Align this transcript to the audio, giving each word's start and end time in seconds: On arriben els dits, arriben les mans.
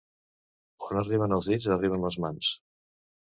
On 0.85 0.99
arriben 1.01 1.35
els 1.37 1.49
dits, 1.53 1.69
arriben 1.75 2.07
les 2.09 2.17
mans. 2.25 2.49